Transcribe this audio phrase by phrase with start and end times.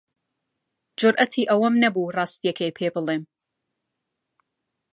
[0.99, 3.23] جورئەتی ئەوەم نەبوو ڕاستییەکەی پێ بڵێم.